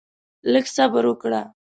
لږ 0.51 0.65
صبر 0.75 1.03
وکړه؛ 1.11 1.41